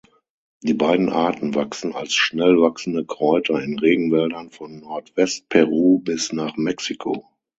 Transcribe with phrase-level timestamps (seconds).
[0.63, 7.29] Die beiden Arten wachsen als schnellwachsende Kräuter in Regenwäldern von Nordwest-Peru bis nach Mexiko.